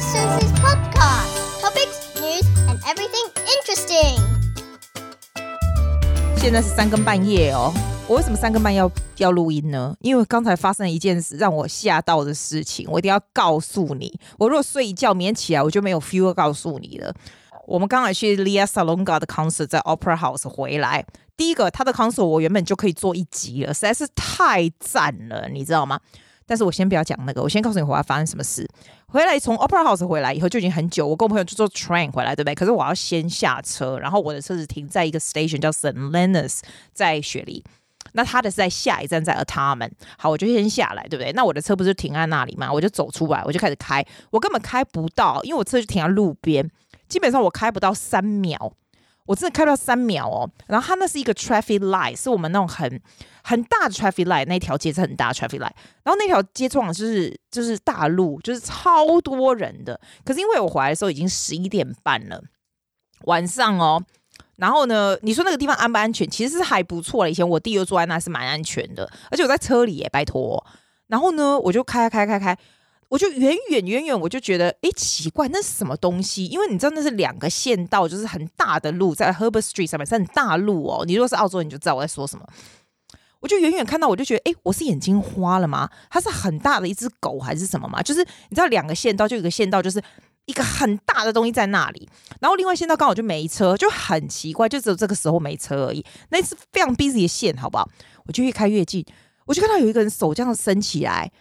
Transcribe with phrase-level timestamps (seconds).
[0.00, 1.60] is Susie's podcast.
[1.60, 4.16] Topics, news, and everything interesting.
[6.38, 7.70] 现在是三更半夜哦。
[8.08, 9.94] 我为什么三更半夜要要录音呢？
[10.00, 14.18] 因为刚才发生了一件事让我吓到的事情，我一定要告诉你。
[14.38, 17.14] 我如果睡一觉，明天起来我就没有 feel 告诉你了。
[17.66, 21.04] 我们刚才去 Lea Salonga 的 concert 在 Opera House 回来，
[21.36, 26.00] 第一个他的 concert 我原本就可以做一集了，实在是太赞了，你知道吗？
[26.50, 28.68] 但是我先不要讲那个，我先告诉你回来发生什么事。
[29.06, 32.56] 回来从 Opera House 回来以后就已经很久，我跟我朋友就坐 train 回来，对不对？
[32.56, 35.92] 可是我要先下车，然后我的车子停在一个 station 叫 St.
[35.92, 36.58] Leonards，
[36.92, 37.62] 在雪梨。
[38.14, 39.92] 那他的是在下一站在 a t a m a n。
[40.18, 41.30] 好，我就先下来，对不对？
[41.34, 42.72] 那我的车不是停在那里吗？
[42.72, 46.68] 我就走出来，我就开始开，我根本开不到，因为我车就停在路边，
[47.08, 48.72] 基本上我开不到三秒。
[49.26, 53.00] 我真的开到三秒哦，然后它那是一个 traffic light，是我们那种很
[53.44, 60.00] 很大的 traffic light，那条街是很大的 traffic light，然后那条街通常就是就是大路，就是超多人的。
[60.24, 62.42] 可是因为我回来的时候已经十一点半了，
[63.26, 64.02] 晚上哦，
[64.56, 66.28] 然后呢，你说那个地方安不安全？
[66.28, 67.30] 其实是还不错了。
[67.30, 70.64] 以前我弟又坐在那是蛮安全的，而且我在车里耶，拜托。
[71.06, 72.56] 然后呢，我就开开开开。
[73.10, 76.46] 我就远远远远，我就觉得，哎，奇怪，那是什么东西？
[76.46, 81.04] 因为你知道那是两个县道，就是很大的路，在 Herbert Street 上面是很大路哦。
[81.04, 82.46] 你如果是澳洲，你就知道我在说什么。
[83.40, 85.90] 我就远远看到，我就觉得，哎，我是眼睛花了吗？
[86.08, 88.00] 它是很大的一只狗还是什么吗？
[88.00, 90.00] 就是你知道两个县道，就有一个县道就是
[90.44, 92.08] 一个很大的东西在那里，
[92.40, 96.04] 然后另外县道刚好就没车，就很奇怪，就只有这个时候没车而已。
[96.28, 97.90] 那是非常 busy 的线，好不好？
[98.26, 99.04] 我就越开越近，
[99.46, 101.32] 我就看到有一个人手这样伸起来。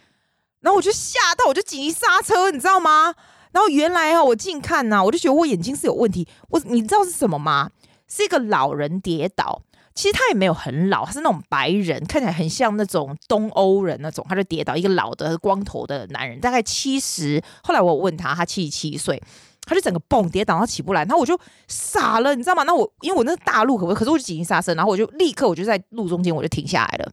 [0.62, 3.14] 然后我就吓到，我就紧急刹车，你知道吗？
[3.52, 6.28] 然后原来啊，我近看呐、啊，我就觉得我眼睛是有问题。
[6.50, 7.72] 我你知道是什么吗？
[8.08, 9.62] 是一个老人跌倒。
[9.96, 14.26] 其实他也没有很老，他是那种白人，看起来很像那种东欧人那种。
[14.30, 17.42] 他就跌倒，一个老的光头的男人，大概七十。
[17.64, 19.22] 后来我问他，他七十七岁，
[19.66, 21.02] 他就整个蹦跌倒，他起不来。
[21.02, 22.64] 然后我就傻了，你知道吗？
[22.64, 23.96] 那我因为我那大路，可不可以？
[23.96, 27.12] 可是我就紧急刹车，然后我就立刻我就在路中间我就停下来了。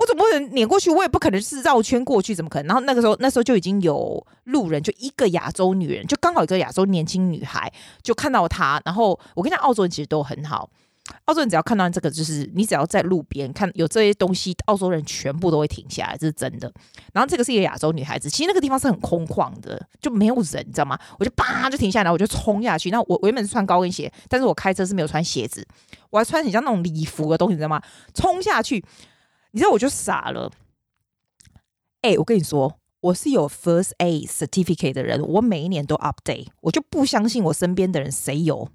[0.00, 0.90] 我怎么会碾过去？
[0.90, 2.68] 我也不可能是绕圈过去，怎么可能？
[2.68, 7.70] 然后那个时候，那时候就已经有路人，就一个亚洲女人，就刚好一个亚洲年轻女孩，
[8.02, 8.80] 就看到她。
[8.86, 10.70] 然后我跟你讲，澳洲人其实都很好，
[11.26, 16.72] 澳洲人只要看到这个，就是你只要在路边看有这些东西，澳洲人全部都会停下来，这是真的。
[17.12, 20.98] 然后这个是一个亚洲女孩子，其实那个地方是很空旷的，就没有人，你知道吗？
[21.18, 22.90] 我就叭就停下来，我就冲下去。
[22.90, 25.66] 那我我原本是穿高跟鞋，但是我开车是没有穿鞋子，
[26.08, 27.82] 我还穿很像那种礼服的东西，你知道吗？
[28.14, 28.82] 冲下去。
[29.52, 30.50] 你知道我就傻了，
[32.02, 38.68] 哎、我跟你说，我是有 First Aid Certificate 的人，我每一年都 update，我就不相信我身边的人谁有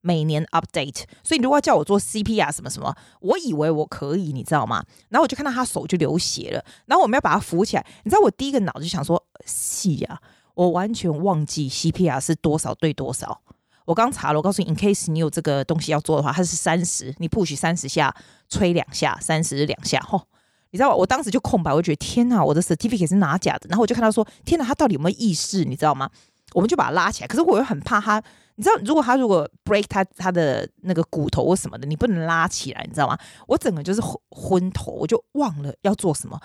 [0.00, 4.84] 每年 update，所以你如果要叫我做 CPR 什么什么，我以为我可以，你知道吗？
[5.08, 10.22] 然后我就看到他手就流血了，然后我们要把他扶起来，你知道我第一个脑子就想说，是呀，
[10.54, 13.42] 我完全忘记 CPR 是多少对多少。
[13.84, 18.14] 我刚查了，我告诉你，in case 你有这个东西要做的话，它是三十，你 push 三十下，
[18.48, 20.22] 吹两下，三十两下，吼，
[20.70, 20.94] 你知道吗？
[20.94, 23.66] 我当时就空白，我觉得天哪，我的 certificate 是拿假的。
[23.68, 25.64] 然后我就看到说，天哪，他到底有没有意识？
[25.64, 26.08] 你知道吗？
[26.52, 28.22] 我们就把他拉起来，可是我又很怕他，
[28.56, 33.16] 你知道，如果他如果 break 他他的那个骨头或什么的，你不能拉起来，你知道吗？
[33.46, 36.38] 我整个就是昏昏头，我就忘了要做什么。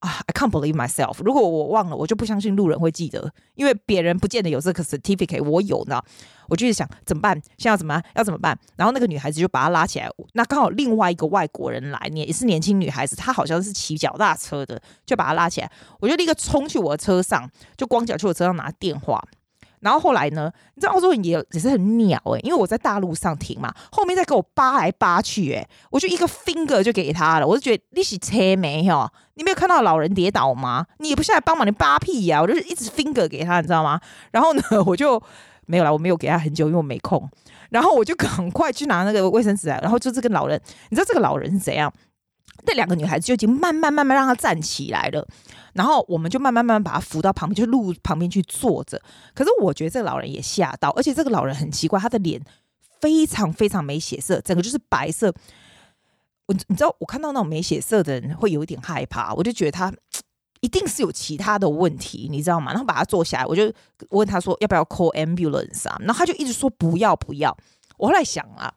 [0.00, 1.22] 啊，I can't believe myself！
[1.24, 6.00] 如果我忘了，我就不相信路人会记得，因为别人不见得有这个 certificate，我有呢。
[6.48, 7.34] 我就是想怎么办？
[7.58, 8.04] 现在要怎么办？
[8.14, 8.58] 要怎么办？
[8.76, 15.70] 然后那个女孩子就把她拉起来，那刚好另外一个外国人来，也是年轻女孩子，她好像是骑脚踏车的，就把她拉起来，
[16.00, 19.22] 我就立刻冲去我的车上，就光脚去我车上拿电话。
[19.80, 20.50] 然后后来呢？
[20.74, 29.08] 你知道澳洲人也也是很鸟诶、因为我在大路上停嘛，后面再给我扒来扒去诶、我就一个 finger 就给他了，我就觉得你是车没有？
[29.34, 30.86] 你没有看到老人跌倒吗？
[30.98, 34.00] 你也不下来帮忙，你扒屁呀、我就一直 finger 给他，你知道吗？
[34.32, 35.22] 然后呢， 我就
[35.66, 37.28] 没有了，我没有给他很久，因为我没空。
[37.70, 40.58] 然后我就赶快去拿那个卫生纸来，然后就这个老人，
[40.88, 41.92] 你知道这个老人是怎样？
[42.64, 45.26] 那两个女孩子就已经慢慢慢慢让他站起来了。
[45.74, 49.00] 然后我们就慢慢慢慢把他扶到旁边，就路旁边去坐着。
[49.34, 52.42] 可是我觉得这个老人也吓到，而且这个老人很奇怪，他的脸
[53.00, 55.32] 非常非常没血色，整个就是白色。
[56.46, 59.92] 我你知道，我看到那种没血色的人会有一点害怕，我就觉得他
[60.60, 62.72] 一定是有其他的问题，你知道吗？
[62.72, 63.72] 然后把他坐下来，我就
[64.10, 65.96] 问他说要不要 call ambulance 啊？
[66.00, 67.56] 然后他就一直说不要不要。
[67.98, 68.72] 我后来想啊，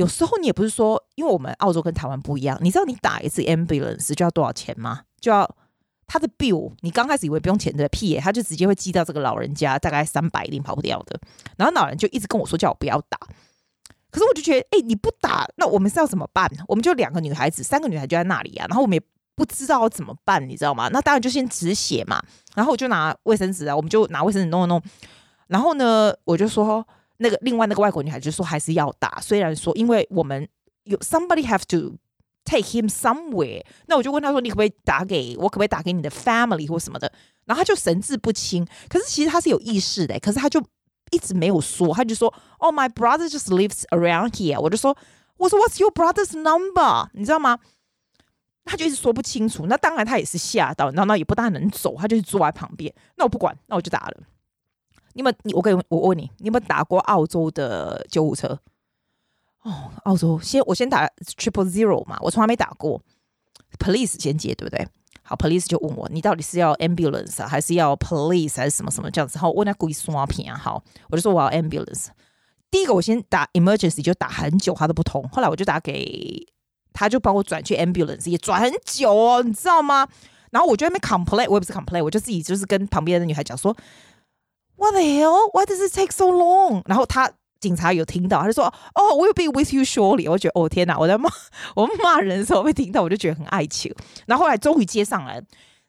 [0.00, 5.02] 有时候你也不是说，因为我们澳洲跟台湾不一样，你知道你打一次 ambulance 就要多少钱吗？
[5.20, 5.48] 就要。
[6.12, 11.16] 他的 bill，你刚开始以为不用钱的屁耶，他就直接会寄到这个老人家，大概三百，一定跑不掉的。
[11.56, 13.16] 然后老人就一直跟我说叫我不要打，
[14.10, 16.50] 可是我就觉得，哎、你不打，那我们是要怎么办？
[16.66, 19.02] 我们就两个女孩子，三个女孩就在那里啊，然后我们也
[19.36, 20.88] 不知道怎么办，你知道吗？
[20.88, 22.20] 那当然就先止血嘛。
[22.56, 24.82] 然后我就拿卫生纸啊，我们就拿卫生纸弄弄。
[25.46, 26.84] 然后呢，我就说
[27.22, 30.48] 那个另外那个外国女孩就说还是要打，虽然说因为我们
[30.84, 31.96] 有 somebody have to
[32.44, 33.62] take him somewhere。
[33.86, 35.42] 那我就问他说，你可不可以打给我？
[35.42, 37.12] 可不可以打给你的 family 或什么的？
[37.44, 40.62] 然后他就神志不清，可是其实他是有意识的，可是他就
[41.10, 44.58] 一直没有说，他就说哦，my brother just lives around here。
[44.58, 44.96] 我就说，
[45.36, 47.10] 我说 What's your brother's number？
[47.12, 47.58] 你知道吗？
[48.64, 49.66] 他就一直说不清楚。
[49.66, 52.92] 那当然他也是吓到，然后那也不大能走，他就坐在旁边。
[53.16, 54.22] 那我不管，那我就打了。
[55.20, 58.58] 你们，你我跟我问你，你有没有打过澳洲的救护车？
[59.62, 61.06] 哦，澳洲先我先打
[61.36, 63.02] triple zero 嘛，我从来没打过。
[63.78, 64.88] Police 先接对不对？
[65.22, 69.36] 好，police 就问我，你到底是要 ambulance 啊，还是要 police 还是什么什么这样子？
[69.36, 72.06] 然后我问他故意刷屏啊，好，我就说我要 ambulance。
[72.70, 75.22] 第一个我先打 emergency 就打很久，他都不通。
[75.28, 76.46] 后来我就打给，
[76.94, 80.08] 他就帮我转去 ambulance，也转很久哦，你知道吗？
[80.50, 83.76] 然后我就在那边 complain，我也不是 complain，我就自己就是跟旁边的女孩讲说
[84.80, 86.82] ，What the hell？Why does it take so long？
[86.86, 87.30] 然后他。
[87.60, 88.64] 警察有听到，他就说
[88.96, 90.98] ：“哦，We'll be with you shortly。”我觉得，哦天哪！
[90.98, 91.28] 我在骂
[91.76, 93.94] 我骂人的时候被听到，我就觉得很爱情。
[94.24, 95.38] 然后后来终于接上来，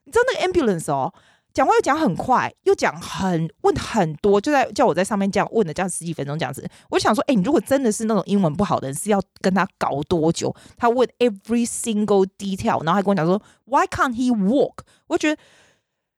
[0.03, 1.13] 你知道那个 ambulance 哦，
[1.53, 6.69] 讲话又讲很快，又讲很问很多，就在叫我在上面这样问了这样十几分钟这样子。
[6.89, 10.53] 我就想说，哎，你如果真的是那种英文不好的人，是要跟他搞多久？
[10.75, 14.79] 他问 every single detail，然后还跟我讲说，Why can't he walk？
[15.07, 15.41] 我觉得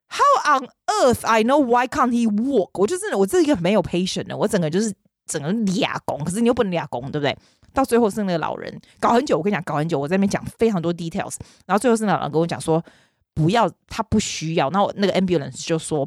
[0.08, 2.70] How on earth I know why can't he walk？
[2.74, 4.94] 我就真的，我这是一个没有 patience 的，我整个就是。
[5.26, 7.34] 整个俩拱，可是你又不能俩拱，对不对？
[7.72, 12.84] 到最后是那个老人搞很久，我跟你讲，搞很久，我在那边讲非常多 details，然后最后是那老人跟我讲说
[13.32, 14.68] 不要，他不需要。
[14.68, 16.06] 然后那个 ambulance 就说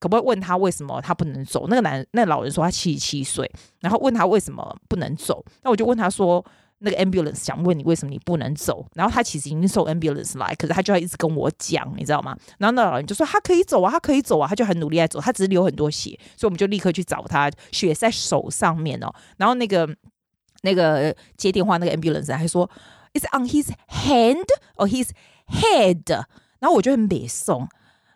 [0.00, 1.68] 可不可以问他为什么他不能走？
[1.68, 3.48] 那个男那老人说他七十七岁，
[3.78, 5.44] 然后问他为什么不能走？
[5.62, 6.44] 那我就问他说。
[6.84, 12.36] 那个 ambulance 想问你为什么你不能走，然后他其实已经送 ambulance 来，可是他就要一直跟我讲，你知道吗？
[12.58, 19.12] 然后那老人就说他可以走啊，他可以走啊，他就很努力在走，他只是流很多血，所以我们就立刻去找他，血在手上面哦。
[19.36, 19.88] 然后那个
[20.62, 22.68] 那个接电话那个 ambulance 还说
[23.14, 24.46] It's on his hand
[24.76, 25.10] or his
[25.46, 26.24] head，
[26.58, 27.68] 然后我就很北宋，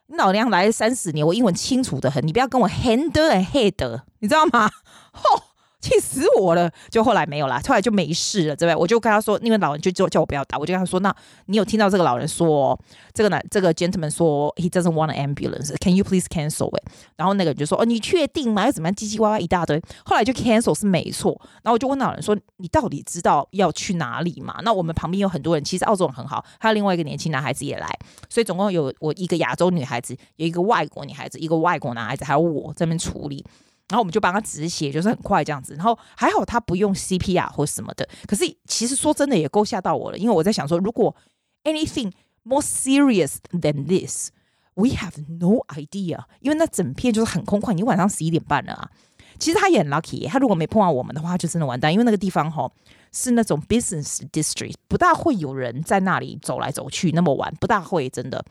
[0.07, 4.71] 你老娘来了三十年，我英文清楚得很，你不要跟我 hand and head，你知道吗？
[5.13, 5.43] 吼！
[5.87, 6.71] 气死我了！
[6.91, 8.77] 就后来没有啦，后来就没事了，对不对？
[8.77, 11.15] 我就跟他说，那个老人就叫叫我不要打，我就跟他说，那
[11.47, 12.79] 你有听到这个老人说，
[13.15, 16.83] 这个男这个 gentleman 说，he doesn't want an ambulance，can you please cancel it？
[17.17, 18.67] 然后那个人就说，哦，你确定吗？
[18.67, 18.95] 要怎么样？
[18.95, 19.81] 叽叽歪歪一大堆。
[20.05, 21.41] 后来就 cancel 是没错。
[21.63, 24.59] 然后我就问老人说，你到底知道要去哪里吗？
[24.63, 27.89] 那我们旁边有很多人，其实澳洲人很好，还有另外一个年轻男孩子也来，
[28.29, 33.45] 所以总共有我一个亚洲女孩子，有一个外国女孩子，一个外国男孩子，还有我这边处理。
[33.89, 35.75] 然后我们就帮他止血，就是很快这样子。
[35.75, 38.09] 然后还好他不用 CPR 或什么的。
[38.27, 41.15] 可是其实说真的也够吓到我了，因为我在想说，如果
[41.63, 42.11] anything
[42.43, 46.25] more serious than this，we have no idea。
[46.41, 48.91] 因为那整片就是很空旷，你晚上十一点半了啊。
[49.39, 51.93] 其实他也很 lucky，他如果没碰到我们的话，就真的完蛋。
[51.93, 52.69] 因为那个地方哈
[53.13, 58.45] 是那种 business district，不大会有人在那里走来走去那么晚，不大会真的。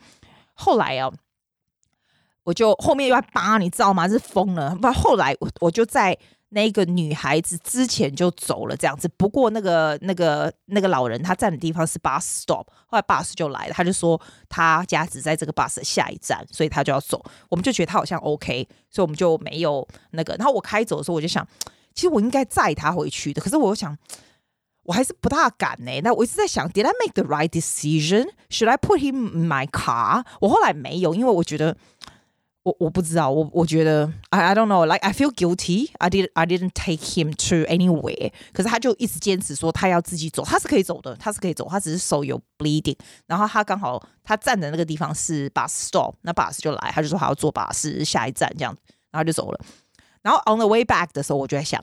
[0.54, 1.12] 后来啊。
[2.46, 4.08] 我就后面又要扒，你知道吗？
[4.08, 4.72] 是疯了。
[4.76, 6.16] 不，后来我我就在
[6.50, 9.08] 那个女孩子之前就走了，这样子。
[9.16, 17.20] 不过那个那个那个老人他站的地方是 bus stop，后来 bus 就来了，他就说他家只在这个 bus 的下一站，所以他就要走。
[17.48, 20.36] 我们就觉得他好像 OK，所以我们就没有那个。
[20.36, 21.44] 然后我开走的时候，我就想，
[21.94, 23.42] 其实我应该载他回去的。
[23.42, 23.98] 可是我又想，
[24.84, 26.00] 我还是不大敢呢。
[26.04, 28.28] 那我一直在想，Did I make the right decision?
[28.50, 30.24] Should I put him in my car？
[30.40, 31.76] 我后来没有，因为我觉得。
[32.66, 35.88] 我我不知道，我我觉得，I I don't know, like I feel guilty.
[35.98, 38.32] I did I didn't take him to anywhere.
[38.52, 42.96] 可是他就一直坚持说他要自己走，他是可以走的，他是可以走，他只是手有 bleeding。
[43.26, 48.76] 然后他刚好他站的那个地方是 bus stop，那 bus 就来，他就说他要坐 bus 下一站这样，
[49.12, 49.60] 然后就走了。
[50.22, 51.80] 然后 on the way back 的时候，我就在想。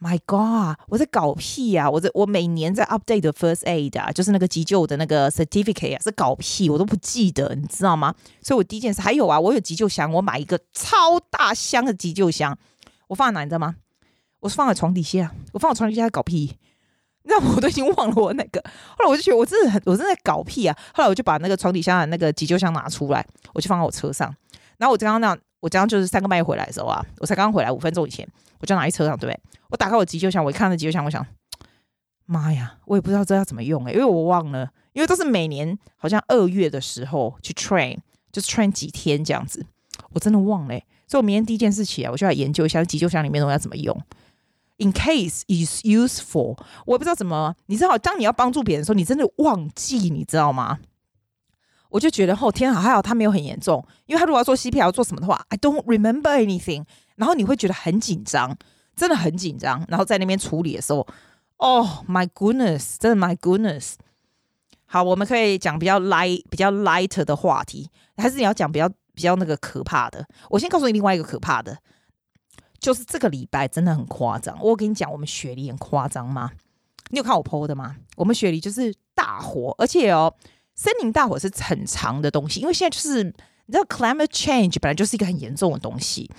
[0.00, 0.78] My God！
[0.88, 1.88] 我在搞屁、啊！
[1.88, 8.14] 我在我每年在 update the first aid 啊，就是那个急救的那个 certificate 啊，是搞屁，我都不记得，你知道吗？
[8.42, 12.56] 所以我第一件事还有啊，我有急救箱，我买一个超大箱的急救箱，
[13.08, 13.76] 我放在哪你知道吗？
[14.40, 16.56] 我是放在床底下，我放在床底下在搞屁，
[17.24, 18.58] 那我都已经忘了我那个。
[18.96, 20.74] 后来我就觉得我真的很，我真的在搞屁啊！
[20.94, 24.34] 后来我就把那个床底下的那个急救箱拿出来，我就放在我车上。
[24.78, 28.26] 然后我刚刚那样，我刚刚就是三更半夜回来的时候啊，我才刚刚回来五分钟以前。
[28.62, 29.40] 我就拿在车上，对不对？
[29.70, 31.26] 我打开我急救箱，我一看那急救箱，我想，
[32.26, 37.96] 妈呀，我也不知道这要怎么用诶、因为我忘了，因为都是每年好像二月的时候去 train，
[38.30, 39.64] 就是 train 几天这样子，
[40.12, 43.98] 我真的忘了、所以我明天第一件事起来，我就来研究一下急救箱里面东西要怎么用
[44.76, 46.58] ，in case is useful。
[46.84, 50.80] 我也不知道怎么，你知道，当你要帮助别人的时候，你真的忘记，你知道吗？
[51.90, 56.84] 我就觉得哦天好，还好他没有很严重，因为他如果要做 CPR 做什么的话，I don't remember anything。
[57.16, 58.56] 然后你会觉得很紧张，
[58.96, 59.84] 真的很紧张。
[59.88, 61.06] 然后在那边处理的时候
[61.56, 63.94] ，Oh my goodness，真的 my goodness。
[64.86, 70.26] 好，我们可以讲比较 light、比较 light 的话题，还是你要讲比较比较那个可怕的？
[70.48, 71.76] 我先告诉你另外一个可怕的，
[72.78, 74.56] 就是这个礼拜真的很夸张。
[74.62, 76.52] 我跟你讲，我们雪梨很夸张吗？
[77.10, 77.96] 你有看我 PO 的吗？
[78.16, 80.32] 我们雪梨就是大火，而且哦。
[80.82, 86.30] 森林大火是很长的东西，因为现在就是你知道，climate change 本来就是一个很严重的东西。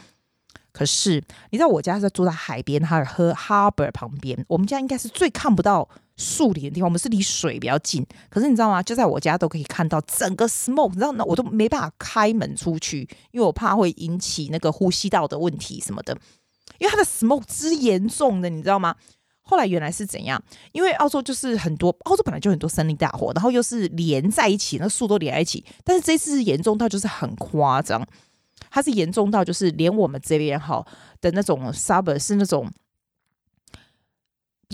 [0.72, 6.88] 可是你知道，我家是住在海边，它是喝 harbor 旁边，我们家应该是最看不到树林的地方。
[6.88, 8.82] 我们是离水比较近，可是你知道吗？
[8.82, 16.18] 就在我家都可以看到整个 smoke，你知道，那我都没办法开门出去，因为我怕会引起那个呼吸道的问题什么的，
[16.80, 18.96] 因为它的 smoke 之严重的，你知道吗？
[19.44, 20.42] 后来原来是怎样？
[20.72, 25.66] 因为澳洲就是很多，澳洲本来就很多森林大火，然后又是连在一起，那树都连在一起。
[25.84, 28.06] 但是这次是严重到就是很夸张，
[28.70, 30.86] 它是严重到就是连我们这边哈
[31.20, 32.72] 的那种 suburb 是那种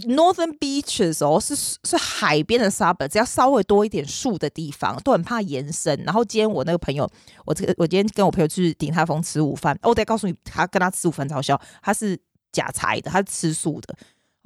[0.04, 5.98] northern beaches 哦，是是海边的 suburb，只要稍微多一点树的地方都很怕延伸。
[6.04, 7.10] 然后今天我那个朋友，
[7.46, 12.20] 我这个我今天跟我朋友去鼎泰丰吃午饭，我得告诉你，他跟他吃午饭超笑，他是
[12.52, 13.96] 假柴的，他是吃素的。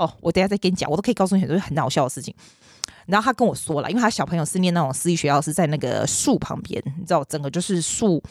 [0.01, 2.33] 哦，我等下再跟你讲，我都可以告诉你很多很好笑的事情。
[3.05, 8.21] 然后他跟我说了，因为他小朋友是念那种私立学校，是在那个树旁边，你知道，整个就是树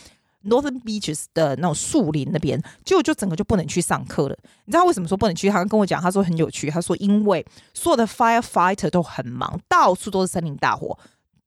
[0.44, 4.36] ，Northern Beaches 的那种树林那边，结果就整个就不能去上课了。
[4.64, 5.48] 你知道为什么说不能去？
[5.48, 10.98] 他跟我讲，他说很有趣，他说因为所有的 firefighter 都很忙，到处都是森林大火，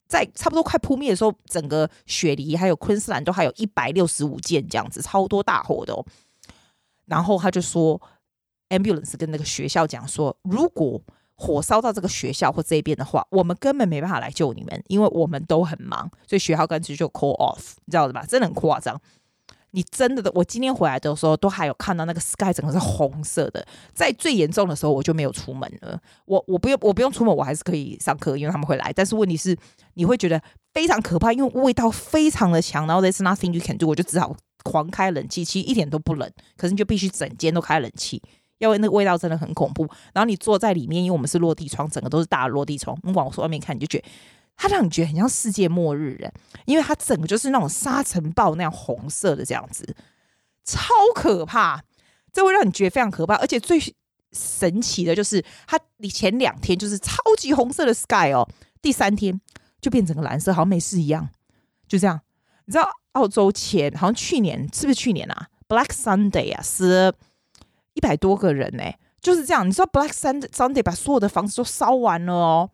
[0.07, 6.05] 在差不多快扑灭的时候，整个雪梨还有昆士兰都还有一百六十五件这样子，超多大火的哦。
[7.05, 7.99] 然后他就说。
[8.69, 11.01] Ambulance 跟那个学校讲说，如果
[11.35, 18.25] 火烧到这个学校或这边的话，我们根本没办法来救你们，因为我们都很忙，所以学校干脆就 call off，你知道的吧？
[18.25, 18.99] 真的很夸张。
[19.75, 23.65] 你真的的，我今天回来的时候都还有看到那个 sky 整个是红色的。
[23.91, 25.99] 在最严重的时候，我就没有出门了。
[26.25, 28.93] 我我不用我不用出门，我还是可以上课，因为他们会来。
[28.93, 29.57] 但是问题是，
[29.95, 30.39] 你会觉得
[30.73, 32.85] 非常可怕，因为味道非常的强。
[32.85, 38.21] 然后 there's nothing you can do，我就只好狂开冷气，其实一点都不冷，可是你就必须整间都开冷气。
[38.63, 44.05] 因为那个味道真的很恐怖，然后你坐在里面，因为我们是落地窗，整个都是大的落地窗，你往外面看，你就觉得
[44.55, 46.31] 它让你觉得很像世界末日人，
[46.65, 49.95] 因为它整个就是那种沙尘暴那样红色的这样子，
[50.63, 51.83] 超可怕，
[52.31, 53.35] 这会让你觉得非常可怕。
[53.35, 53.77] 而且最
[54.31, 58.47] 神奇的就是，它你前两天就是超级红色的 sky 哦，
[58.81, 59.41] 第三天
[59.81, 61.27] 就变成个蓝色，好像没事一样，
[61.85, 62.21] 就这样。
[62.65, 67.13] 你知道澳洲前好像去年是不是去年啊？Black Sunday 啊，是。
[67.93, 68.83] 一百多个人呢、
[69.21, 69.67] 就是这样。
[69.67, 72.69] 你知道 Black Sunday 把所有的房子都烧完了哦，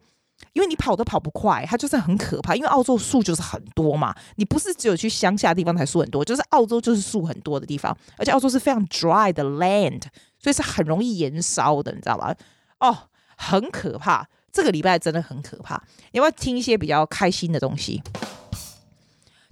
[0.53, 2.55] 因为你跑都跑不快，它就是很可怕。
[2.55, 10.01] 因为澳洲树就是很多嘛，你不是只有去乡下地方才树很多，就是澳洲就是树很多的地方，而且澳洲是非常 dry 的 land，
[10.39, 12.35] 所以是很容易燃烧的，你知道吧？
[12.79, 12.97] 哦，
[13.35, 14.27] 很可怕。
[14.51, 15.75] 这个礼拜真的很可怕。
[16.11, 18.01] 你要不要听一些比较开心的东西？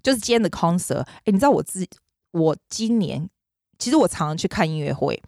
[0.02, 1.02] 就是今天的 concert。
[1.02, 1.86] 哎，你知道我自
[2.32, 3.30] 我今年
[3.78, 5.22] 其实我常常去看音乐会。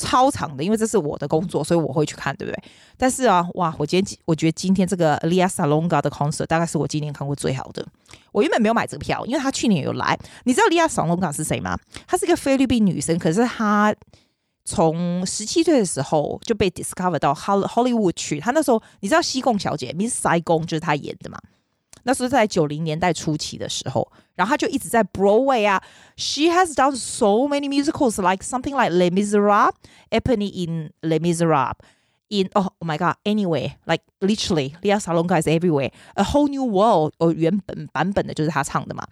[0.00, 2.62] 超长的，因为这是我的工作，所以我会去看，对不对？
[2.96, 7.86] 但是啊，哇，我今天我觉得今天这个 Lea Salonga 的 concert 大概是我今年看过最好的。
[8.32, 10.18] 我原本没有买这个票，因为他去年有来。
[10.44, 11.78] 你知道 Lea Salonga 是谁吗？
[12.06, 13.94] 她是一个菲律宾女生，可是她
[14.64, 18.40] 从十七岁的时候就被 discover 到 Hollywood 去。
[18.40, 21.38] 她那时候你知道西贡小姐 Miss Saigon 就是她演的嘛？
[22.04, 25.82] 那是在九零年代初期的时候，然后他就一直在 Broadway 啊。
[26.16, 29.72] She has done so many musicals, like something like Les Miserables,
[30.10, 31.74] Eponine in Les Miserables,
[32.28, 35.90] in oh my god, anyway, like literally, Lea Salonga is everywhere.
[36.14, 39.06] A Whole New World，哦，原本版本的就是他唱的嘛。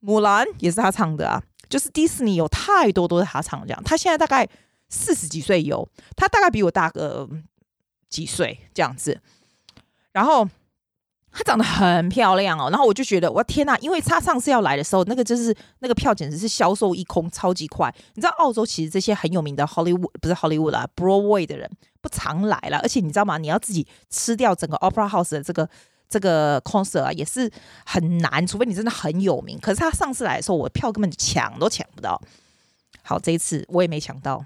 [0.00, 3.82] 木兰也是他唱的啊，就是迪士尼有太多都是他唱的这样。
[3.84, 4.46] 他现在大概
[4.88, 7.28] 四十几岁有，他大概比我大个
[8.08, 9.20] 几岁这样子，
[10.12, 10.48] 然后。
[11.34, 17.92] 她长得很漂亮哦，然后我就觉得，我天呐，因为她上次要来的时候，那个就是那个票简直是销售一空，超级快。
[18.14, 21.68] 你知道澳洲其实这些很有名的 Hollywood 不是 Hollywood 啦，Broadway 的人
[22.00, 23.36] 不常来了，而且你知道吗？
[23.36, 25.68] 你要自己吃掉整个 Opera House 的这个
[26.08, 27.50] 这个 concert 啊，也是
[27.84, 29.58] 很难，除非你真的很有名。
[29.58, 32.20] 可是他上次来的时候，我票根本抢都抢不到。
[33.02, 34.44] 好，这一次我也没抢到。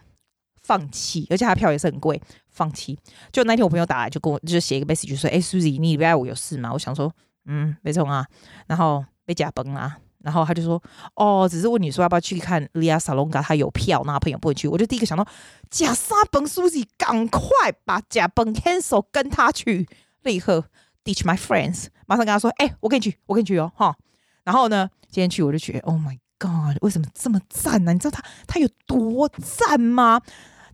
[0.69, 2.21] 放弃，而且他票也是很贵。
[2.51, 2.99] 放弃，
[3.33, 7.11] 就那天我朋友打来就跟我就写一个 message 说：“哎、，Susie，你礼拜五有事吗？”我想说
[7.47, 8.27] ：“嗯，没错啊。”
[8.67, 10.83] 然后被假崩啊，然后他就说
[11.17, 15.27] ：“哦，只是问你说要不要去看 Lea Salonga，他有票，那朋友不会去。”我就第一个想到
[15.71, 19.89] 假沙崩，Susie，赶快把假崩 cancel，跟他去，
[20.25, 20.65] 立刻
[21.05, 23.97] ditch my friends，马上跟他说，哎、我跟你去，我跟你去哦，哈。
[24.43, 27.95] 然后呢，今天去我就觉得，Oh my God，为什么这么赞呢、啊？
[27.95, 30.21] 你知道他他有多赞吗？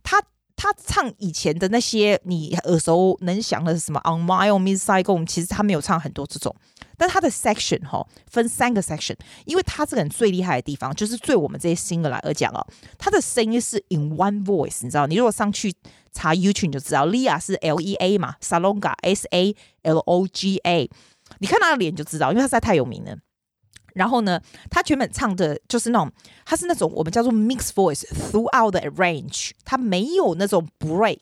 [0.05, 0.21] 他
[0.55, 6.55] 他唱以前的那些你耳熟能详的什么 On My Own Miss Saigon，其实他没有唱很多这种。
[6.97, 12.65] 但他的 section 哈分三个 section，因为他这个人最厉害的地方，就是对我们这些 singer 来讲哦，
[12.97, 15.05] 他的声音是 in one voice，你知道？
[15.05, 15.73] 你如果上去
[16.13, 20.89] 查 YouTube 你就知道，Lia 是 L E A 嘛，Salonga S A L O G A，
[21.39, 23.17] 你看他的脸就知道，因为他实在太有名了。
[23.94, 26.12] 然后呢，他原本唱的就是那种，
[26.44, 31.18] 他是那种我们叫做 mixed voice throughout the range，他没有那种 break。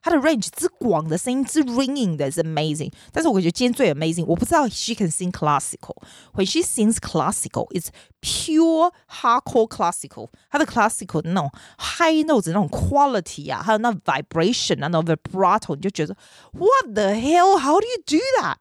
[0.00, 7.88] 他的 range 之广的声音之 ringing 的是 amazing，但是我觉得今天最 amazing，我不知道 she can sing classical。When she sings classical，it's
[8.20, 10.28] pure hardcore classical。
[10.48, 16.16] 他的 classical 那种 high notes 那种 quality 啊，还有那 vibration 那种 vibrato，你就觉得
[16.52, 18.58] what the hell？How do you do that？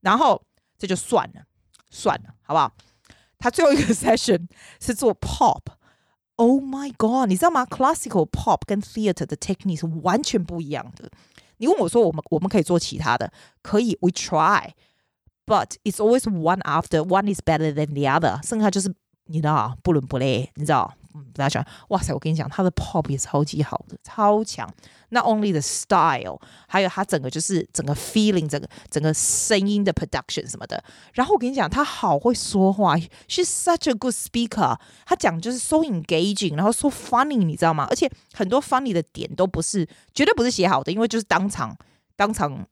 [0.00, 0.42] 然后
[0.78, 1.42] 这就算了，
[1.90, 2.72] 算了，好不好？
[3.41, 4.47] 他最后一个 session
[4.79, 5.63] 是做 pop。
[6.37, 7.27] Oh my god！
[7.27, 11.09] 你知道吗？Classical pop 跟 theater 的 technique 是完全不一样的。
[11.57, 13.31] 你问我说，我们我们可以做其他的，
[13.61, 18.43] 可以，we try，but it's always one after one is better than the other。
[18.43, 18.91] 剩下就是
[19.25, 20.93] 你知道，不伦不类，你知道。
[21.13, 22.13] 嗯，大家讲，哇塞！
[22.13, 24.69] 我跟你讲，他的 pop 也超级好的，超强。
[25.09, 30.83] Not only the style，还有他整个就是整个 feeling，整个整个声音的 production 什么的。
[31.13, 32.95] 然后我跟你讲，他好会说话
[33.27, 34.77] ，she's such a good speaker。
[35.05, 37.85] 他讲就是 so engaging，然后 so funny，你知道吗？
[37.89, 41.77] 而且很多 funny 的点都不是绝对不是写好的，因为就是当场
[42.15, 42.65] 当场。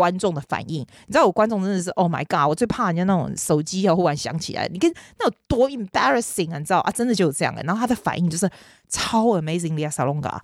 [0.00, 2.48] 观众的反应，你知道我观众真的是 Oh my God！
[2.48, 6.58] 我最怕人家那种手机要忽然响起来，你跟那有多 embarrassing 啊？
[6.58, 6.90] 你知道啊？
[6.90, 7.62] 真的就是这样的。
[7.64, 8.50] 然后他的反应就是
[8.88, 10.40] 超 amazing 的 Salonga。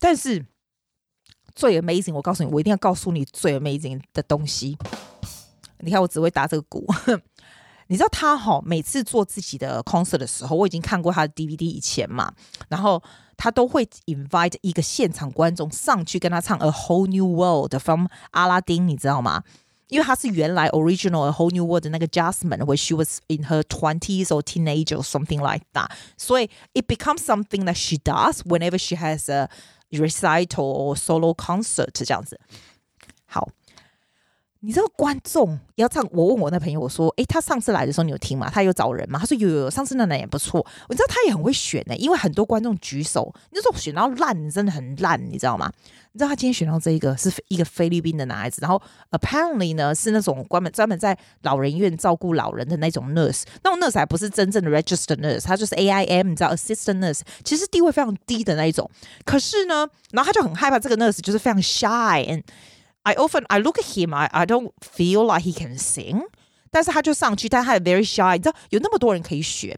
[0.00, 0.44] 但是
[1.54, 4.76] 最 amazing，我告诉你，我一定要告诉你最 amazing 的东西。
[5.78, 6.84] 你看我只会打这个鼓，
[7.88, 8.62] 你知道他哈？
[8.64, 12.32] 每次做自己的 concert 的时候，我已经看过他的 DVD 以前嘛，
[12.68, 13.02] 然后。
[13.40, 19.44] 他都会 invite 一个现场观众上去跟他唱《A Whole New World》from 阿拉丁，你知道吗？
[19.86, 25.64] 因为他是原来 original《A Whole New World》的那个 Jasmine，when she was in her twenties or teenage or something like
[25.72, 29.48] that，所以 it becomes something that she does whenever she has a
[29.92, 32.40] recital or solo concert 这样子。
[33.26, 33.48] 好。
[34.60, 38.50] 你知道观众要唱，我问我那朋友，我说：“诶，他上次来的时候你有听吗？
[38.52, 45.72] 他有找人吗？”他说：“有有有，上次那男也不错。”你知道他也很会选呢，因为很多观众举手，你说选到烂，真的很烂，你知道吗？
[46.12, 58.90] 你知道他今天选到这一个是一个菲律宾的男孩子，然后 apparently 呢是那种专门专门在老人院照顾老人的那种 nurse，那种 nurse 还不是真正的 registered nurse，他就是 AIM，你知道 assistant nurse，其实地位非常低的那一种。
[59.24, 62.42] 可是呢，然后他就很害怕这个 nurse 就是非常 shy。
[63.07, 66.23] I often I look at him, I I don't feel like he can sing，
[66.71, 68.37] 但是他就上去，但他也 very shy。
[68.37, 69.77] 你知道有那么多人可以选，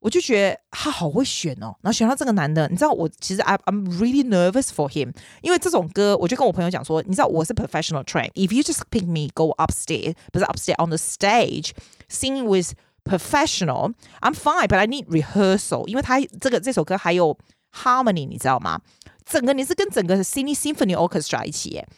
[0.00, 1.74] 我就觉得他好会选哦。
[1.80, 10.84] 然后选到这个男的，你知道我其实 I I'm really nervous for him，因为这种歌，我就跟我朋友讲说，你知道我是 professional train。If you just pick me go upstairs，不是 upstairs
[10.84, 11.70] on the stage
[12.10, 17.38] singing with professional, I'm fine, but I need rehearsal，因为他这个这首歌还有
[17.72, 18.82] harmony，你知道吗？
[19.24, 21.88] 整个你是跟整个 Sydney Symphony Orchestra 一起耶。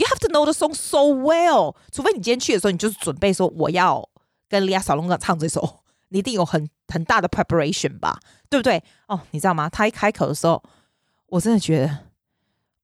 [0.00, 4.08] You have to know the song so well，除非你今天去的时候，你就是准备说我要
[4.48, 8.82] 跟 Lea Salonga 唱这首， 你一定有很很大的 preparation 吧，对不对？
[9.08, 9.68] 哦，你知道吗？
[9.68, 10.62] 他一开口的时候，
[11.26, 11.98] 我真的觉得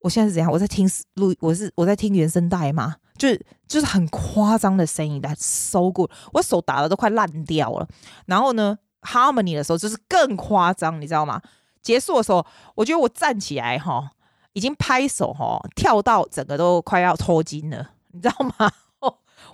[0.00, 0.52] 我现在是怎样？
[0.52, 2.96] 我在听录，我是我在听原声带吗？
[3.16, 7.88] 就是就是很夸张的声音但 so good，我手打的都快烂掉了。
[8.26, 11.40] 然后呢，Harmony 的时候就是更夸张，你知道吗？
[11.80, 14.10] 结束的时候，我觉得我站起来哈。
[14.56, 18.72] 已经拍手哈，跳到整个都快要抽筋了，你知道吗？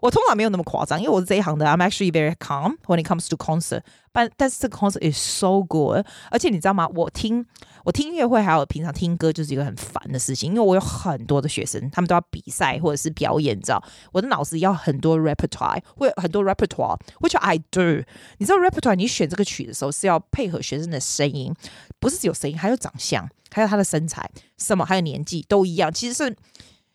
[0.01, 1.67] 我通常没有那么夸张，因为我是这一行的。
[1.67, 6.89] I'm actually very calm when it comes to concert，但但是这个 concert is so good，而且你知道吗？
[6.95, 7.45] 我听
[7.85, 18.05] 我听音乐会还有平常听歌就是一个很烦的事情，因为我有很多的学生，他们都要比赛或者是表演，你知道，我的脑子要很多 repertoire，会很多 repertoire，which I do。
[18.39, 21.55] 你知道 repertoire，你选这个曲的时候是要配合学生的声音，
[21.99, 23.29] 不是只有声音，还有长相。
[23.55, 25.93] 还有他的身材，什么还有年纪都一样。
[25.93, 26.35] 其实是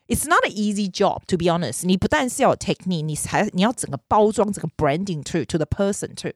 [0.08, 1.86] ，it's not an easy job to be honest。
[1.86, 6.32] 你不但是要有 technique，你还你要整个包装，整个 branding to to the person too。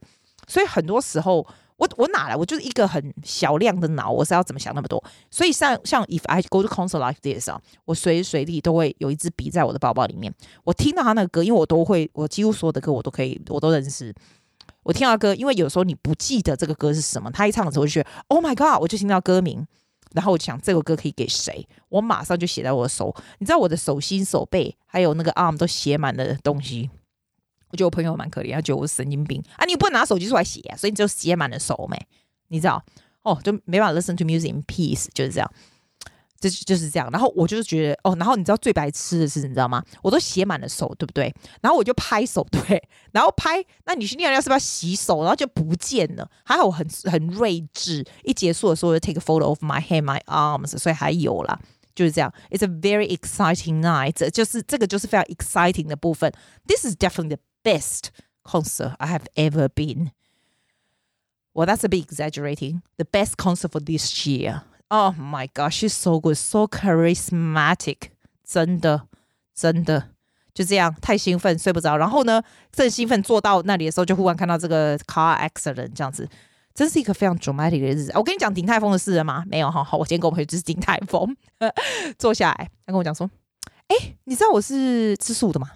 [0.48, 1.46] 所以很多时候，
[1.78, 2.36] 我我哪来？
[2.36, 5.02] 我就是一个很小量的脑，我是要怎么想那么多？
[5.30, 10.34] 所以像像 if I go to concert like this 啊，我随时随地都会有一支笔在我的包包里面。
[10.64, 14.14] 我听到他那个歌，因为我都会，我几乎所有的歌我都可以，我都认识。
[14.84, 19.66] 我听到歌，因为有时候你不记得这个歌是什么，他一唱的时候我就觉得 Oh my God，我就听到歌名。
[20.13, 23.15] 然后我想这首歌可以给谁，我马上就写在我的手。
[23.39, 26.89] 你知道我的手心、手背还有那个 arm 都写满了东西。
[27.69, 29.65] 我觉得我朋友蛮可怜，他觉得我是神经病啊！
[29.65, 31.97] 你不能拿手机出来写啊，所以你就写满了手没？
[32.50, 32.84] 你知道？
[33.21, 35.54] 哦，就没办法 listen to music in peace，就是这样。
[36.40, 39.83] 就就是这样，然后我就是觉得哦，然后你知道最白痴的是，你知道吗？
[40.03, 41.35] 我都写满了手，对不对？
[41.62, 45.21] 然后我就拍手，对，然后拍，那你去尿尿是不是要洗手？
[45.23, 46.31] 然后就不见了。
[46.45, 51.59] 还好我很很睿智，一结束的时候就 take a photo of my hand, my arms，所以还有啦，
[51.95, 52.33] 就是这样。
[52.51, 56.31] It's a very exciting night，就是这个就是非常 exciting 的部分。
[56.66, 58.09] This is definitely the best
[58.45, 60.11] concert I have ever been.
[61.55, 62.83] Well, that's a bit exaggerating.
[62.99, 64.64] The best concert for this year.
[64.93, 68.10] Oh my God, she's so good, so charismatic，
[68.43, 69.04] 真的，
[69.56, 70.10] 真的
[70.54, 71.95] 就这样，太兴奋，睡不着。
[71.95, 76.27] 然后呢，正兴奋坐到那里的时候，就忽然看到这个 car accident，这样子，
[76.73, 78.12] 真是一个非常 dramatic 的日子。
[78.15, 79.45] 我跟你讲鼎泰丰的事了吗？
[79.47, 81.34] 没有哈，好，我今天跟我朋友就是鼎泰丰，
[82.19, 83.32] 坐下来，他跟我讲说，
[83.88, 85.69] 哎、你知道我是吃素的吗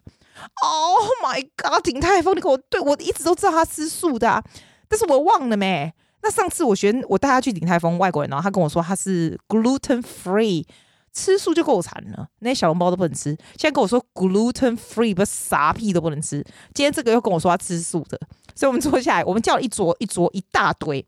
[0.61, 4.43] ？Oh my God，鼎泰丰，你跟我对我一直都知道他吃素的、啊，
[4.89, 5.93] 但是我忘了没。
[6.25, 10.65] 那上次我学我带他去鼎泰丰，外国人，然后他跟我说他是 gluten free，
[11.13, 13.29] 吃素就够惨了，那些小笼包都不能吃。
[13.55, 16.43] 现在跟我说 gluten free，不是啥屁都不能吃。
[16.73, 18.19] 今天这个又跟我说他吃素的，
[18.55, 21.05] 所以我们坐下来，我们叫了一桌一桌一大堆。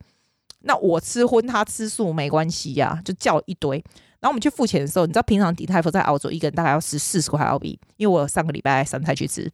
[0.60, 3.84] 那我吃荤，他吃素没关系呀、就叫一堆。
[4.19, 9.51] 然后我们去付钱的时候，你知道平常鼎泰丰在澳洲一个人大概要十四十块澳币，因为我上个礼拜三才去吃。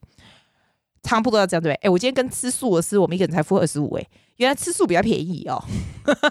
[1.04, 1.88] 差不多要这样对不对？
[1.88, 3.94] 哎，我今天跟吃素的吃，我们一个人才付二十五。
[3.96, 4.06] 哎，
[4.38, 5.64] 原来吃素比较便宜哦。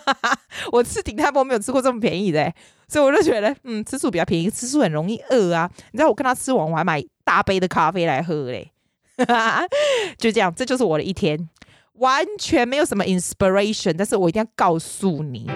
[0.72, 2.52] 我吃鼎泰丰没有吃过这么便宜的，
[2.88, 4.50] 所以我就觉得，嗯，吃素比较便宜。
[4.50, 5.70] 吃素很容易饿啊。
[5.92, 8.70] 你知道我跟他吃完，我还买大杯的咖啡来喝嘞。
[10.18, 11.48] 就这样，这就是我的一天，
[11.94, 15.50] 完全没有什么 inspiration，但是我一定要告诉你，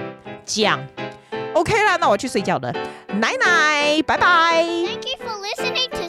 [0.44, 0.78] 这样
[1.54, 1.96] OK 啦。
[1.96, 2.70] 那我去睡觉了，
[3.18, 4.62] 奶奶，拜拜。
[4.62, 6.05] Thank you for listening.